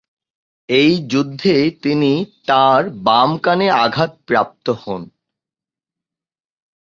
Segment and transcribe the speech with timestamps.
[0.69, 2.11] এই যুদ্ধে তিনি
[2.47, 5.01] তাঁর বাম কানে আঘাতপ্রাপ্ত হন।